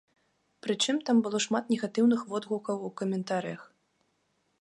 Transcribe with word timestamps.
Прычым, 0.67 0.95
там 1.09 1.19
было 1.27 1.41
шмат 1.45 1.69
негатыўных 1.73 2.21
водгукаў 2.31 2.77
у 2.87 2.91
каментарыях. 3.03 3.61